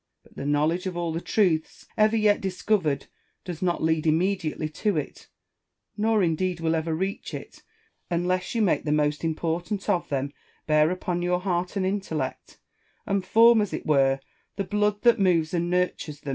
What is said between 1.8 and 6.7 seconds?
ever yet discovered does not lead immediately to it, nor indeed